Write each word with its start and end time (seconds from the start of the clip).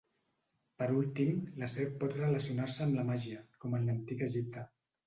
Per 0.79 0.87
últim, 1.01 1.35
la 1.65 1.69
serp 1.75 2.01
pot 2.05 2.17
relacionar-se 2.17 2.85
amb 2.89 3.01
la 3.03 3.07
màgia, 3.13 3.47
com 3.63 3.81
en 3.81 3.89
l'antic 3.93 4.31
Egipte. 4.33 4.71